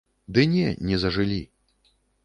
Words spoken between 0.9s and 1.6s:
не зажылі.